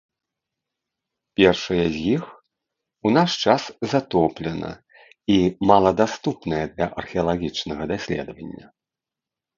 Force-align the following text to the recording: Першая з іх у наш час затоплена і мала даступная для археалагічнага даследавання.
Першая 1.39 1.83
з 1.95 1.99
іх 2.15 2.23
у 3.09 3.13
наш 3.17 3.31
час 3.43 3.63
затоплена 3.93 4.71
і 5.35 5.39
мала 5.73 5.91
даступная 6.01 6.63
для 6.73 6.87
археалагічнага 7.03 7.83
даследавання. 7.93 8.65